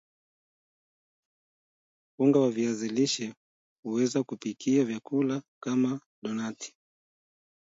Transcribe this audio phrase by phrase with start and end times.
[2.19, 3.33] unga wa viazi lishe
[3.83, 6.75] huweza kupikia vyakula kama donati